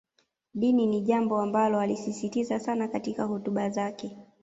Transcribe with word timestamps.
Dini 0.53 0.85
ni 0.87 1.01
jambo 1.01 1.41
ambalo 1.41 1.79
alisisitiza 1.79 2.59
sana 2.59 2.87
katika 2.87 3.23
hotuba 3.25 3.69
zake 3.69 4.17